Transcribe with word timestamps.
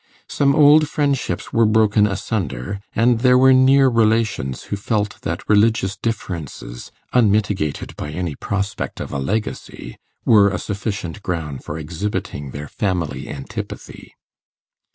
Some 0.27 0.55
old 0.55 0.89
friendships 0.89 1.53
were 1.53 1.67
broken 1.67 2.07
asunder, 2.07 2.79
and 2.95 3.19
there 3.19 3.37
were 3.37 3.53
near 3.53 3.87
relations 3.87 4.63
who 4.63 4.75
felt 4.75 5.21
that 5.21 5.47
religious 5.47 5.95
differences, 5.95 6.91
unmitigated 7.13 7.95
by 7.97 8.09
any 8.09 8.33
prospect 8.33 8.99
of 8.99 9.11
a 9.13 9.19
legacy, 9.19 9.97
were 10.25 10.49
a 10.49 10.57
sufficient 10.57 11.21
ground 11.21 11.63
for 11.63 11.77
exhibiting 11.77 12.49
their 12.49 12.67
family 12.67 13.29
antipathy. 13.29 14.15